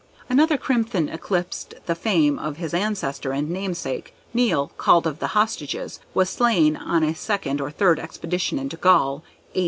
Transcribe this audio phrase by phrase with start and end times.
[0.29, 5.99] Another Crimthan eclipsed the fame of his ancestor and namesake; Nial, called "of the Hostages,"
[6.15, 9.59] was slain on a second or third expedition into Gaul (A.